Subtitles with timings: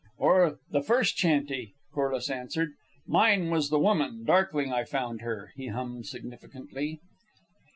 [0.17, 2.71] '""Or the 'First Chanty,'" Corliss answered.
[3.05, 6.99] "'Mine was the woman, darkling I found her,'" he hummed, significantly.